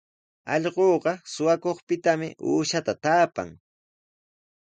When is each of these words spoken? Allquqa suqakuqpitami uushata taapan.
Allquqa 0.53 1.13
suqakuqpitami 1.33 2.27
uushata 2.49 2.93
taapan. 3.03 3.49